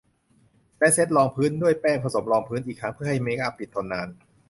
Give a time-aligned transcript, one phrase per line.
[0.79, 4.07] และเซตรองพื้นด้วยแป้งผสมรองพื้นอีกครั้งเพื่อให้เมคอัพติดทนนาน